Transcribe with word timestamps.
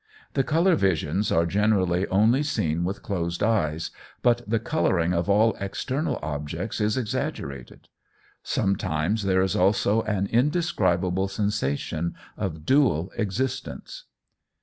The 0.33 0.43
colour 0.43 0.75
visions 0.75 1.31
are 1.31 1.45
generally 1.45 2.07
only 2.07 2.41
seen 2.41 2.83
with 2.83 3.03
closed 3.03 3.43
eyes, 3.43 3.91
but 4.23 4.41
the 4.49 4.57
colouring 4.57 5.13
of 5.13 5.29
all 5.29 5.55
external 5.59 6.17
objects 6.23 6.81
is 6.81 6.97
exaggerated. 6.97 7.87
Sometimes 8.41 9.25
there 9.25 9.43
is 9.43 9.55
also 9.55 10.01
an 10.01 10.25
indescribable 10.25 11.27
sensation 11.27 12.15
of 12.35 12.65
dual 12.65 13.11
existence. 13.15 14.05